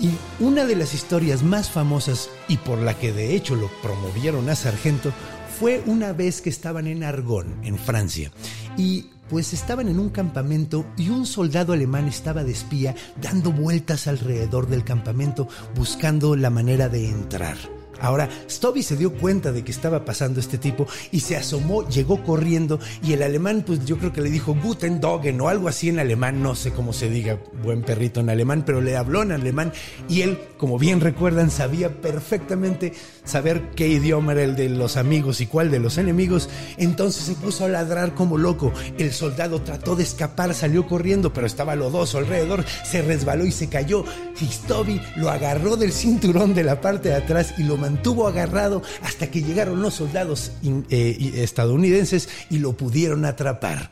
Y 0.00 0.10
una 0.38 0.64
de 0.64 0.76
las 0.76 0.94
historias 0.94 1.42
más 1.42 1.70
famosas 1.70 2.30
y 2.46 2.56
por 2.56 2.78
la 2.78 2.94
que 2.94 3.12
de 3.12 3.34
hecho 3.34 3.56
lo 3.56 3.68
promovieron 3.82 4.48
a 4.48 4.54
sargento 4.54 5.12
fue 5.58 5.82
una 5.86 6.12
vez 6.12 6.40
que 6.40 6.50
estaban 6.50 6.86
en 6.86 7.02
Argonne, 7.02 7.66
en 7.66 7.76
Francia, 7.78 8.30
y 8.76 9.10
pues 9.28 9.52
estaban 9.52 9.88
en 9.88 9.98
un 9.98 10.10
campamento 10.10 10.86
y 10.96 11.10
un 11.10 11.26
soldado 11.26 11.72
alemán 11.72 12.06
estaba 12.06 12.44
de 12.44 12.52
espía 12.52 12.94
dando 13.20 13.52
vueltas 13.52 14.06
alrededor 14.06 14.68
del 14.68 14.84
campamento 14.84 15.48
buscando 15.74 16.36
la 16.36 16.50
manera 16.50 16.88
de 16.88 17.08
entrar. 17.08 17.56
Ahora, 18.00 18.28
Stubby 18.48 18.82
se 18.82 18.96
dio 18.96 19.12
cuenta 19.12 19.52
de 19.52 19.64
que 19.64 19.72
estaba 19.72 20.04
pasando 20.04 20.40
este 20.40 20.58
tipo 20.58 20.86
y 21.10 21.20
se 21.20 21.36
asomó, 21.36 21.88
llegó 21.88 22.22
corriendo 22.22 22.78
y 23.02 23.12
el 23.12 23.22
alemán, 23.22 23.64
pues 23.66 23.84
yo 23.84 23.98
creo 23.98 24.12
que 24.12 24.20
le 24.20 24.30
dijo 24.30 24.54
Guten 24.54 25.00
Doggen 25.00 25.40
o 25.40 25.48
algo 25.48 25.68
así 25.68 25.88
en 25.88 25.98
alemán, 25.98 26.42
no 26.42 26.54
sé 26.54 26.72
cómo 26.72 26.92
se 26.92 27.10
diga 27.10 27.38
buen 27.62 27.82
perrito 27.82 28.20
en 28.20 28.30
alemán, 28.30 28.62
pero 28.64 28.80
le 28.80 28.96
habló 28.96 29.22
en 29.22 29.32
alemán 29.32 29.72
y 30.08 30.22
él, 30.22 30.38
como 30.56 30.78
bien 30.78 31.00
recuerdan, 31.00 31.50
sabía 31.50 32.00
perfectamente 32.00 32.92
saber 33.24 33.70
qué 33.74 33.88
idioma 33.88 34.32
era 34.32 34.44
el 34.44 34.56
de 34.56 34.68
los 34.68 34.96
amigos 34.96 35.40
y 35.40 35.46
cuál 35.46 35.70
de 35.70 35.78
los 35.78 35.98
enemigos. 35.98 36.48
Entonces 36.76 37.24
se 37.24 37.34
puso 37.34 37.64
a 37.64 37.68
ladrar 37.68 38.14
como 38.14 38.38
loco. 38.38 38.72
El 38.96 39.12
soldado 39.12 39.60
trató 39.62 39.96
de 39.96 40.02
escapar, 40.02 40.54
salió 40.54 40.86
corriendo, 40.86 41.32
pero 41.32 41.46
estaba 41.46 41.76
lodoso 41.76 42.18
alrededor, 42.18 42.64
se 42.84 43.02
resbaló 43.02 43.44
y 43.44 43.52
se 43.52 43.68
cayó. 43.68 44.04
Y 44.40 45.00
lo 45.16 45.30
agarró 45.30 45.76
del 45.76 45.92
cinturón 45.92 46.54
de 46.54 46.62
la 46.62 46.80
parte 46.80 47.08
de 47.08 47.16
atrás 47.16 47.54
y 47.58 47.64
lo 47.64 47.76
mantuvo 47.88 48.28
agarrado 48.28 48.82
hasta 49.02 49.30
que 49.30 49.42
llegaron 49.42 49.80
los 49.80 49.94
soldados 49.94 50.52
eh, 50.62 51.32
estadounidenses 51.36 52.28
y 52.50 52.58
lo 52.58 52.76
pudieron 52.76 53.24
atrapar, 53.24 53.90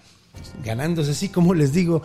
ganándose 0.62 1.12
así 1.12 1.30
como 1.30 1.54
les 1.54 1.72
digo 1.72 2.02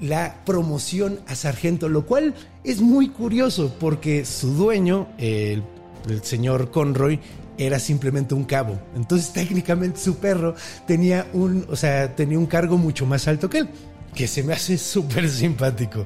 la 0.00 0.42
promoción 0.44 1.20
a 1.28 1.36
sargento, 1.36 1.88
lo 1.88 2.06
cual 2.06 2.34
es 2.64 2.80
muy 2.80 3.08
curioso 3.08 3.74
porque 3.78 4.24
su 4.24 4.54
dueño, 4.54 5.08
el, 5.18 5.62
el 6.08 6.22
señor 6.24 6.72
Conroy, 6.72 7.20
era 7.56 7.78
simplemente 7.78 8.34
un 8.34 8.44
cabo. 8.44 8.78
Entonces 8.96 9.32
técnicamente 9.32 10.00
su 10.00 10.16
perro 10.16 10.54
tenía 10.86 11.26
un, 11.32 11.66
o 11.70 11.76
sea, 11.76 12.14
tenía 12.16 12.38
un 12.38 12.46
cargo 12.46 12.78
mucho 12.78 13.06
más 13.06 13.28
alto 13.28 13.48
que 13.48 13.58
él, 13.58 13.68
que 14.14 14.26
se 14.26 14.42
me 14.42 14.54
hace 14.54 14.76
súper 14.78 15.28
simpático. 15.28 16.04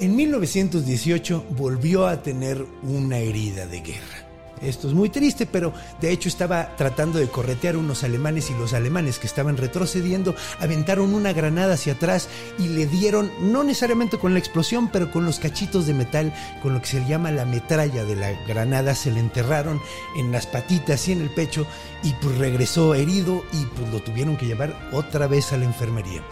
En 0.00 0.16
1918 0.16 1.44
volvió 1.50 2.06
a 2.06 2.22
tener 2.22 2.64
una 2.82 3.18
herida 3.18 3.66
de 3.66 3.82
guerra. 3.82 4.30
Esto 4.62 4.88
es 4.88 4.94
muy 4.94 5.10
triste, 5.10 5.44
pero 5.44 5.74
de 6.00 6.10
hecho 6.10 6.30
estaba 6.30 6.74
tratando 6.76 7.18
de 7.18 7.28
corretear 7.28 7.76
unos 7.76 8.02
alemanes 8.02 8.50
y 8.50 8.54
los 8.54 8.72
alemanes 8.72 9.18
que 9.18 9.26
estaban 9.26 9.58
retrocediendo 9.58 10.34
aventaron 10.58 11.12
una 11.12 11.34
granada 11.34 11.74
hacia 11.74 11.94
atrás 11.94 12.30
y 12.58 12.68
le 12.68 12.86
dieron, 12.86 13.30
no 13.40 13.62
necesariamente 13.62 14.18
con 14.18 14.32
la 14.32 14.38
explosión, 14.38 14.88
pero 14.90 15.10
con 15.10 15.26
los 15.26 15.38
cachitos 15.38 15.86
de 15.86 15.92
metal, 15.92 16.32
con 16.62 16.72
lo 16.72 16.80
que 16.80 16.88
se 16.88 17.04
llama 17.06 17.30
la 17.30 17.44
metralla 17.44 18.02
de 18.02 18.16
la 18.16 18.32
granada, 18.46 18.94
se 18.94 19.10
le 19.10 19.20
enterraron 19.20 19.82
en 20.16 20.32
las 20.32 20.46
patitas 20.46 21.08
y 21.08 21.12
en 21.12 21.20
el 21.20 21.28
pecho 21.28 21.66
y 22.02 22.14
pues 22.14 22.38
regresó 22.38 22.94
herido 22.94 23.44
y 23.52 23.66
pues 23.66 23.92
lo 23.92 24.00
tuvieron 24.00 24.38
que 24.38 24.46
llevar 24.46 24.88
otra 24.92 25.26
vez 25.26 25.52
a 25.52 25.58
la 25.58 25.66
enfermería. 25.66 26.22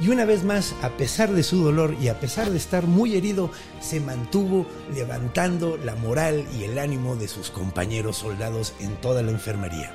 Y 0.00 0.08
una 0.08 0.24
vez 0.24 0.44
más, 0.44 0.74
a 0.82 0.88
pesar 0.90 1.30
de 1.30 1.42
su 1.42 1.62
dolor 1.62 1.94
y 2.00 2.08
a 2.08 2.18
pesar 2.18 2.50
de 2.50 2.56
estar 2.56 2.86
muy 2.86 3.16
herido, 3.16 3.50
se 3.80 4.00
mantuvo 4.00 4.66
levantando 4.94 5.76
la 5.76 5.94
moral 5.94 6.46
y 6.58 6.64
el 6.64 6.78
ánimo 6.78 7.16
de 7.16 7.28
sus 7.28 7.50
compañeros 7.50 8.16
soldados 8.16 8.72
en 8.80 8.96
toda 8.96 9.22
la 9.22 9.30
enfermería. 9.30 9.94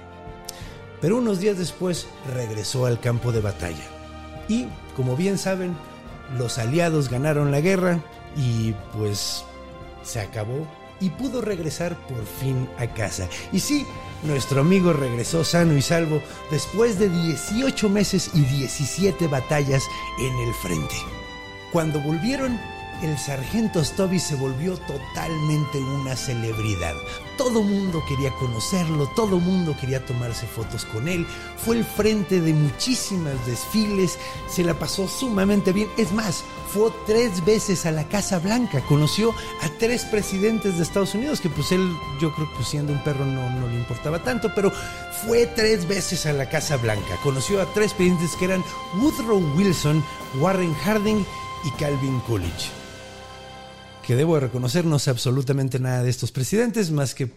Pero 1.02 1.18
unos 1.18 1.40
días 1.40 1.58
después 1.58 2.06
regresó 2.36 2.86
al 2.86 3.00
campo 3.00 3.32
de 3.32 3.42
batalla. 3.42 3.84
Y, 4.48 4.68
como 4.96 5.16
bien 5.16 5.40
saben, 5.40 5.76
los 6.38 6.60
aliados 6.60 7.10
ganaron 7.10 7.52
la 7.52 7.62
guerra 7.62 8.00
y 8.38 8.74
pues 8.96 9.44
se 10.04 10.20
acabó 10.20 10.68
y 11.00 11.10
pudo 11.10 11.42
regresar 11.42 11.96
por 12.08 12.26
fin 12.26 12.68
a 12.78 12.88
casa. 12.88 13.28
Y 13.52 13.60
sí, 13.60 13.86
nuestro 14.24 14.62
amigo 14.62 14.94
regresó 14.94 15.44
sano 15.44 15.76
y 15.78 15.82
salvo 15.82 16.22
después 16.52 17.00
de 17.00 17.10
18 17.10 17.90
meses 17.90 18.32
y 18.34 18.42
17 18.42 19.28
batallas 19.28 19.84
en 20.20 20.48
el 20.48 20.54
frente. 20.56 20.96
Cuando 21.72 22.00
volvieron, 22.00 22.60
el 23.02 23.18
sargento 23.18 23.84
Stubby 23.84 24.20
se 24.20 24.36
volvió 24.36 24.78
totalmente 24.78 25.80
una 25.80 26.16
celebridad. 26.16 26.96
Todo 27.38 27.62
mundo 27.62 28.04
quería 28.08 28.32
conocerlo, 28.32 29.08
todo 29.16 29.40
mundo 29.40 29.76
quería 29.80 30.06
tomarse 30.06 30.48
fotos 30.48 30.86
con 30.86 31.08
él. 31.08 31.26
Fue 31.58 31.78
el 31.78 31.84
frente 31.84 32.40
de 32.42 32.54
muchísimas 32.54 33.46
desfiles, 33.46 34.18
se 34.48 34.64
la 34.64 34.74
pasó 34.74 35.08
sumamente 35.08 35.74
bien. 35.74 35.90
Es 35.98 36.12
más, 36.14 36.44
fue 36.70 36.92
tres 37.06 37.44
veces 37.44 37.86
a 37.86 37.92
la 37.92 38.06
Casa 38.06 38.40
Blanca, 38.40 38.82
conoció 38.82 39.32
a 39.62 39.70
tres 39.80 40.04
presidentes 40.06 40.78
de 40.78 40.84
Estados 40.84 41.14
Unidos, 41.14 41.42
que 41.42 41.50
pues 41.50 41.72
él, 41.72 41.90
yo 42.22 42.34
creo 42.34 42.50
que 42.50 42.56
pues, 42.56 42.68
siendo 42.68 42.94
un 42.94 43.04
perro 43.04 43.26
no, 43.26 43.50
no 43.50 43.68
le 43.68 43.76
importaba 43.76 44.24
tanto, 44.24 44.54
pero 44.56 44.72
fue 45.26 45.46
tres 45.48 45.88
veces 45.88 46.26
a 46.26 46.34
la 46.34 46.50
Casa 46.50 46.78
Blanca. 46.78 47.18
Conoció 47.22 47.62
a 47.62 47.66
tres 47.74 47.94
presidentes 47.94 48.36
que 48.38 48.46
eran 48.46 48.64
Woodrow 48.96 49.40
Wilson, 49.56 50.04
Warren 50.40 50.74
Harding 50.74 51.26
y 51.66 51.72
Calvin 51.72 52.20
Coolidge 52.22 52.85
que 54.06 54.16
debo 54.16 54.40
reconocer 54.40 54.86
no 54.86 55.00
sé 55.00 55.10
absolutamente 55.10 55.80
nada 55.80 56.04
de 56.04 56.10
estos 56.10 56.32
presidentes, 56.32 56.92
más 56.92 57.16
que 57.16 57.32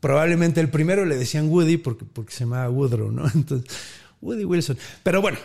probablemente 0.00 0.60
el 0.60 0.68
primero 0.68 1.04
le 1.04 1.16
decían 1.16 1.48
Woody 1.48 1.76
porque, 1.76 2.04
porque 2.04 2.32
se 2.32 2.40
llamaba 2.40 2.68
Woodrow, 2.68 3.10
¿no? 3.10 3.24
Entonces, 3.34 3.70
Woody 4.20 4.44
Wilson. 4.44 4.76
Pero 5.02 5.22
bueno, 5.22 5.38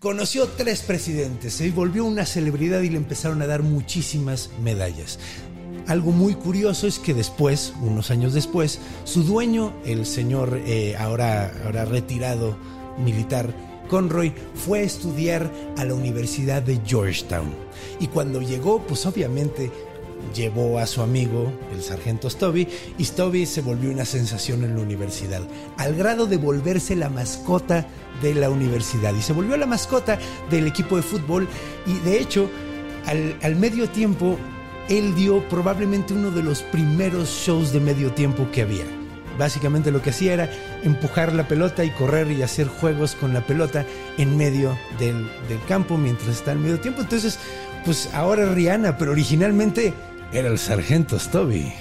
conoció 0.00 0.48
tres 0.48 0.82
presidentes, 0.82 1.54
se 1.54 1.70
volvió 1.70 2.04
una 2.04 2.26
celebridad 2.26 2.80
y 2.82 2.90
le 2.90 2.96
empezaron 2.96 3.40
a 3.42 3.46
dar 3.46 3.62
muchísimas 3.62 4.50
medallas. 4.62 5.18
Algo 5.86 6.12
muy 6.12 6.34
curioso 6.34 6.86
es 6.86 6.98
que 6.98 7.14
después, 7.14 7.74
unos 7.80 8.10
años 8.10 8.32
después, 8.32 8.80
su 9.04 9.22
dueño, 9.22 9.74
el 9.84 10.06
señor 10.06 10.60
eh, 10.64 10.96
ahora, 10.98 11.52
ahora 11.64 11.84
retirado 11.84 12.56
militar, 12.98 13.54
Conroy 13.88 14.32
fue 14.54 14.80
a 14.80 14.82
estudiar 14.82 15.50
a 15.76 15.84
la 15.84 15.94
Universidad 15.94 16.62
de 16.62 16.80
Georgetown. 16.86 17.52
Y 18.00 18.08
cuando 18.08 18.40
llegó, 18.40 18.82
pues 18.82 19.06
obviamente 19.06 19.70
llevó 20.34 20.78
a 20.78 20.86
su 20.86 21.02
amigo, 21.02 21.52
el 21.72 21.82
sargento 21.82 22.30
Stubby, 22.30 22.68
y 22.98 23.04
Stubby 23.04 23.46
se 23.46 23.60
volvió 23.60 23.90
una 23.90 24.04
sensación 24.04 24.64
en 24.64 24.76
la 24.76 24.82
universidad, 24.82 25.42
al 25.76 25.94
grado 25.94 26.26
de 26.26 26.36
volverse 26.36 26.96
la 26.96 27.10
mascota 27.10 27.86
de 28.22 28.34
la 28.34 28.50
universidad. 28.50 29.14
Y 29.14 29.22
se 29.22 29.32
volvió 29.32 29.56
la 29.56 29.66
mascota 29.66 30.18
del 30.50 30.66
equipo 30.66 30.96
de 30.96 31.02
fútbol 31.02 31.48
y 31.86 31.98
de 32.00 32.20
hecho, 32.20 32.48
al, 33.06 33.36
al 33.42 33.56
medio 33.56 33.88
tiempo, 33.90 34.38
él 34.88 35.14
dio 35.14 35.46
probablemente 35.48 36.14
uno 36.14 36.30
de 36.30 36.42
los 36.42 36.62
primeros 36.62 37.28
shows 37.28 37.72
de 37.72 37.80
medio 37.80 38.12
tiempo 38.12 38.48
que 38.52 38.62
había. 38.62 39.03
Básicamente 39.38 39.90
lo 39.90 40.02
que 40.02 40.10
hacía 40.10 40.34
era 40.34 40.50
empujar 40.82 41.32
la 41.32 41.48
pelota 41.48 41.84
y 41.84 41.90
correr 41.90 42.30
y 42.30 42.42
hacer 42.42 42.68
juegos 42.68 43.14
con 43.14 43.34
la 43.34 43.46
pelota 43.46 43.84
en 44.18 44.36
medio 44.36 44.78
del, 44.98 45.28
del 45.48 45.62
campo 45.66 45.96
mientras 45.96 46.28
está 46.28 46.52
en 46.52 46.62
medio 46.62 46.80
tiempo. 46.80 47.02
Entonces, 47.02 47.38
pues 47.84 48.08
ahora 48.14 48.52
Rihanna, 48.52 48.96
pero 48.96 49.12
originalmente 49.12 49.92
era 50.32 50.48
el 50.48 50.58
sargento 50.58 51.18
Stubby. 51.18 51.72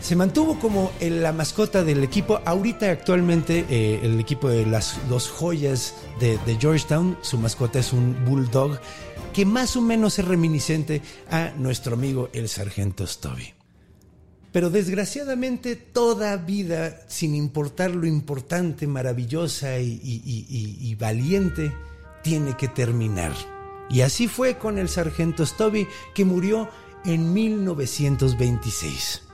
Se 0.00 0.14
mantuvo 0.14 0.56
como 0.60 0.92
la 1.00 1.32
mascota 1.32 1.82
del 1.82 2.04
equipo. 2.04 2.40
Ahorita 2.44 2.88
actualmente 2.90 3.66
eh, 3.68 3.98
el 4.04 4.20
equipo 4.20 4.48
de 4.48 4.64
las 4.64 4.96
dos 5.08 5.28
joyas 5.28 5.94
de, 6.20 6.38
de 6.46 6.56
Georgetown, 6.60 7.18
su 7.22 7.38
mascota 7.38 7.80
es 7.80 7.92
un 7.92 8.24
bulldog 8.24 8.78
que 9.32 9.44
más 9.44 9.76
o 9.76 9.82
menos 9.82 10.18
es 10.20 10.24
reminiscente 10.24 11.02
a 11.28 11.50
nuestro 11.56 11.94
amigo 11.94 12.30
el 12.32 12.48
sargento 12.48 13.04
Stubby. 13.04 13.55
Pero 14.56 14.70
desgraciadamente 14.70 15.76
toda 15.76 16.34
vida, 16.38 17.02
sin 17.08 17.34
importar 17.34 17.94
lo 17.94 18.06
importante, 18.06 18.86
maravillosa 18.86 19.80
y, 19.80 20.96
valiente, 20.98 21.76
tiene 22.22 22.56
que 22.56 22.66
terminar. 22.66 23.32
Y 23.90 24.00
así 24.00 24.28
fue 24.28 24.56
con 24.56 24.78
el 24.78 24.88
sargento 24.88 25.44
Stubby, 25.44 25.86
que 26.14 26.24
murió 26.24 26.70
en 27.04 27.34
1926. 27.34 29.24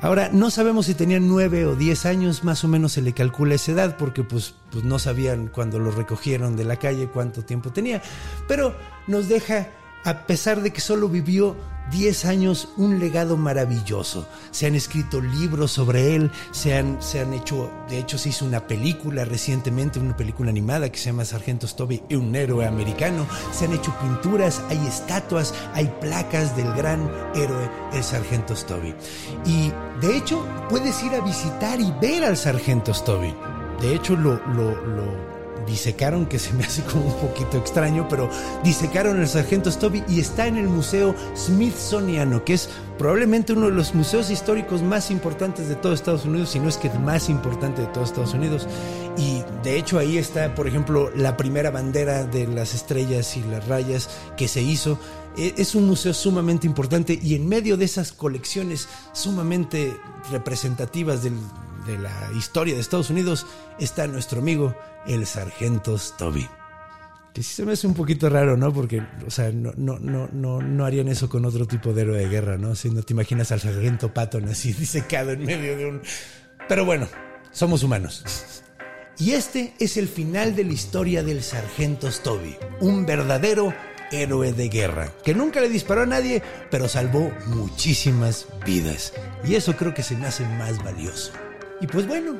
Ahora, 0.00 0.28
no 0.30 0.50
sabemos 0.50 0.84
si 0.84 0.92
tenía 0.92 1.18
nueve 1.18 1.64
o 1.64 1.74
diez 1.74 2.04
años, 2.04 2.44
más 2.44 2.62
o 2.62 2.68
menos 2.68 2.92
se 2.92 3.00
le 3.00 3.14
calcula 3.14 3.54
esa 3.54 3.72
edad, 3.72 3.96
porque 3.96 4.22
pues, 4.22 4.54
pues 4.70 4.84
no 4.84 4.98
sabían 4.98 5.48
cuando 5.48 5.78
lo 5.78 5.92
recogieron 5.92 6.56
de 6.56 6.64
la 6.64 6.76
calle 6.76 7.08
cuánto 7.08 7.42
tiempo 7.42 7.72
tenía, 7.72 8.02
pero 8.48 8.76
nos 9.06 9.30
deja 9.30 9.70
a 10.04 10.26
pesar 10.26 10.62
de 10.62 10.72
que 10.72 10.80
solo 10.80 11.08
vivió 11.08 11.56
10 11.90 12.24
años, 12.24 12.68
un 12.76 12.98
legado 12.98 13.36
maravilloso. 13.36 14.26
Se 14.50 14.66
han 14.66 14.74
escrito 14.74 15.20
libros 15.20 15.72
sobre 15.72 16.14
él, 16.14 16.30
se 16.50 16.74
han, 16.76 17.02
se 17.02 17.20
han 17.20 17.34
hecho, 17.34 17.70
de 17.88 17.98
hecho 17.98 18.18
se 18.18 18.30
hizo 18.30 18.44
una 18.44 18.66
película 18.66 19.24
recientemente, 19.24 19.98
una 19.98 20.16
película 20.16 20.50
animada 20.50 20.90
que 20.90 20.98
se 20.98 21.06
llama 21.06 21.24
Sargento 21.24 21.66
Stubby, 21.66 22.02
un 22.10 22.34
héroe 22.34 22.66
americano. 22.66 23.26
Se 23.52 23.66
han 23.66 23.74
hecho 23.74 23.94
pinturas, 24.00 24.62
hay 24.68 24.78
estatuas, 24.86 25.52
hay 25.74 25.92
placas 26.00 26.56
del 26.56 26.72
gran 26.74 27.10
héroe, 27.34 27.70
el 27.92 28.02
Sargento 28.02 28.56
Stubby. 28.56 28.94
Y 29.44 29.72
de 30.00 30.16
hecho 30.16 30.46
puedes 30.70 31.02
ir 31.02 31.12
a 31.14 31.20
visitar 31.20 31.80
y 31.80 31.92
ver 32.00 32.24
al 32.24 32.36
Sargento 32.36 32.94
Stubby. 32.94 33.34
De 33.80 33.94
hecho 33.94 34.16
lo, 34.16 34.36
lo, 34.54 34.80
lo 34.86 35.31
disecaron, 35.66 36.26
que 36.26 36.38
se 36.38 36.52
me 36.52 36.64
hace 36.64 36.82
como 36.82 37.06
un 37.06 37.28
poquito 37.28 37.58
extraño, 37.58 38.06
pero 38.08 38.28
disecaron 38.64 39.20
el 39.20 39.28
sargento 39.28 39.70
Stubby 39.70 40.04
y 40.08 40.20
está 40.20 40.46
en 40.46 40.56
el 40.56 40.68
Museo 40.68 41.14
Smithsoniano, 41.36 42.44
que 42.44 42.54
es 42.54 42.68
probablemente 42.98 43.52
uno 43.52 43.66
de 43.66 43.72
los 43.72 43.94
museos 43.94 44.30
históricos 44.30 44.82
más 44.82 45.10
importantes 45.10 45.68
de 45.68 45.74
todo 45.74 45.92
Estados 45.92 46.24
Unidos, 46.24 46.50
si 46.50 46.60
no 46.60 46.68
es 46.68 46.76
que 46.76 46.88
el 46.88 47.00
más 47.00 47.28
importante 47.28 47.82
de 47.82 47.88
todo 47.88 48.04
Estados 48.04 48.34
Unidos. 48.34 48.68
Y 49.16 49.42
de 49.62 49.78
hecho 49.78 49.98
ahí 49.98 50.18
está, 50.18 50.54
por 50.54 50.66
ejemplo, 50.66 51.10
la 51.14 51.36
primera 51.36 51.70
bandera 51.70 52.24
de 52.24 52.46
las 52.46 52.74
estrellas 52.74 53.36
y 53.36 53.42
las 53.42 53.66
rayas 53.68 54.08
que 54.36 54.48
se 54.48 54.62
hizo. 54.62 54.98
E, 55.36 55.54
es 55.56 55.74
un 55.74 55.86
museo 55.86 56.14
sumamente 56.14 56.66
importante 56.66 57.18
y 57.20 57.34
en 57.34 57.48
medio 57.48 57.76
de 57.76 57.84
esas 57.84 58.12
colecciones 58.12 58.88
sumamente 59.12 59.96
representativas 60.30 61.22
del 61.22 61.34
de 61.86 61.98
la 61.98 62.30
historia 62.36 62.74
de 62.74 62.80
Estados 62.80 63.10
Unidos 63.10 63.46
está 63.78 64.06
nuestro 64.06 64.40
amigo 64.40 64.76
el 65.06 65.26
sargento 65.26 65.98
Stubby. 65.98 66.48
Que 67.32 67.42
sí 67.42 67.54
se 67.54 67.64
me 67.64 67.72
hace 67.72 67.86
un 67.86 67.94
poquito 67.94 68.28
raro, 68.28 68.56
¿no? 68.56 68.72
Porque, 68.72 69.02
o 69.26 69.30
sea, 69.30 69.50
no, 69.52 69.72
no, 69.76 69.98
no, 69.98 70.28
no, 70.60 70.84
harían 70.84 71.08
eso 71.08 71.30
con 71.30 71.44
otro 71.46 71.66
tipo 71.66 71.94
de 71.94 72.02
héroe 72.02 72.18
de 72.18 72.28
guerra, 72.28 72.58
¿no? 72.58 72.74
Si 72.74 72.90
no 72.90 73.02
te 73.02 73.14
imaginas 73.14 73.52
al 73.52 73.60
sargento 73.60 74.12
Patton 74.12 74.48
así 74.48 74.72
disecado 74.78 75.30
en 75.30 75.44
medio 75.44 75.76
de 75.76 75.86
un... 75.86 76.02
Pero 76.68 76.84
bueno, 76.84 77.08
somos 77.50 77.82
humanos. 77.82 78.62
Y 79.18 79.32
este 79.32 79.74
es 79.78 79.96
el 79.96 80.08
final 80.08 80.54
de 80.54 80.64
la 80.64 80.72
historia 80.72 81.22
del 81.22 81.42
sargento 81.42 82.10
Stubby, 82.10 82.56
un 82.80 83.06
verdadero 83.06 83.72
héroe 84.10 84.52
de 84.52 84.68
guerra, 84.68 85.10
que 85.24 85.34
nunca 85.34 85.60
le 85.60 85.68
disparó 85.68 86.02
a 86.02 86.06
nadie, 86.06 86.42
pero 86.70 86.88
salvó 86.88 87.32
muchísimas 87.46 88.46
vidas. 88.66 89.14
Y 89.44 89.54
eso 89.54 89.76
creo 89.76 89.94
que 89.94 90.02
se 90.02 90.16
me 90.16 90.26
hace 90.26 90.44
más 90.44 90.82
valioso. 90.84 91.32
Y 91.82 91.86
pues 91.88 92.06
bueno, 92.06 92.36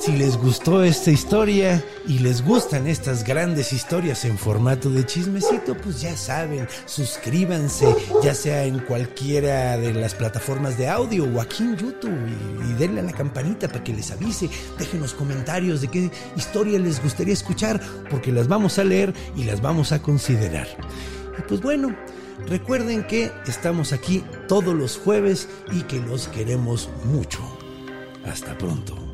si 0.00 0.16
les 0.16 0.36
gustó 0.36 0.82
esta 0.82 1.12
historia 1.12 1.80
y 2.08 2.18
les 2.18 2.44
gustan 2.44 2.88
estas 2.88 3.22
grandes 3.22 3.72
historias 3.72 4.24
en 4.24 4.36
formato 4.36 4.90
de 4.90 5.06
chismecito, 5.06 5.76
pues 5.76 6.00
ya 6.00 6.16
saben, 6.16 6.66
suscríbanse, 6.86 7.86
ya 8.20 8.34
sea 8.34 8.64
en 8.64 8.80
cualquiera 8.80 9.78
de 9.78 9.94
las 9.94 10.16
plataformas 10.16 10.76
de 10.76 10.88
audio 10.88 11.24
o 11.24 11.40
aquí 11.40 11.62
en 11.62 11.76
YouTube 11.76 12.18
y, 12.68 12.72
denle 12.80 12.98
a 12.98 13.04
la 13.04 13.12
campanita 13.12 13.68
para 13.68 13.84
que 13.84 13.92
les 13.92 14.10
avise, 14.10 14.50
dejen 14.76 15.00
los 15.00 15.14
comentarios 15.14 15.82
de 15.82 15.88
qué 15.88 16.10
historia 16.34 16.80
les 16.80 17.00
gustaría 17.00 17.34
escuchar, 17.34 17.80
porque 18.10 18.32
las 18.32 18.48
vamos 18.48 18.80
a 18.80 18.84
leer 18.84 19.14
y 19.36 19.44
las 19.44 19.62
vamos 19.62 19.92
a 19.92 20.02
considerar. 20.02 20.66
Y 21.38 21.42
pues 21.42 21.60
bueno, 21.60 21.94
recuerden 22.48 23.06
que 23.06 23.30
estamos 23.46 23.92
aquí 23.92 24.24
todos 24.48 24.74
los 24.74 24.98
jueves 24.98 25.48
y 25.70 25.82
que 25.82 26.00
los 26.00 26.26
queremos 26.26 26.90
mucho. 27.04 27.59
Hasta 28.24 28.56
pronto. 28.56 29.09